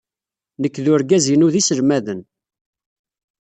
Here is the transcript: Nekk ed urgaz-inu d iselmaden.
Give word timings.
Nekk 0.61 0.75
ed 0.79 0.87
urgaz-inu 0.93 1.47
d 1.53 1.55
iselmaden. 1.61 2.21